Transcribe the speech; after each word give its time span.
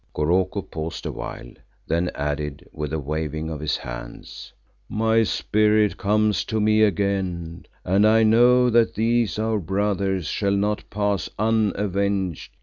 Goroko 0.15 0.63
paused 0.63 1.05
a 1.05 1.11
while, 1.11 1.51
then 1.87 2.09
added 2.15 2.67
with 2.73 2.91
a 2.91 2.97
waving 2.97 3.51
of 3.51 3.59
his 3.59 3.77
hands, 3.77 4.51
"My 4.89 5.21
Spirit 5.21 5.95
comes 5.95 6.43
to 6.45 6.59
me 6.59 6.81
again 6.81 7.67
and 7.85 8.07
I 8.07 8.23
know 8.23 8.71
that 8.71 8.95
these 8.95 9.37
our 9.37 9.59
brothers 9.59 10.25
shall 10.25 10.55
not 10.55 10.89
pass 10.89 11.29
unavenged. 11.37 12.49